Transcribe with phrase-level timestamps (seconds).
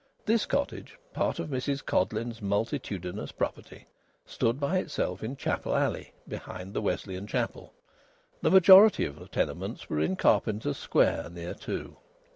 [0.25, 3.85] This cottage, part of Mrs Codleyn's multitudinous property,
[4.25, 7.71] stood by itself in Chapel Alley, behind the Wesleyan chapel;
[8.41, 11.97] the majority of the tenements were in Carpenter's Square, near to.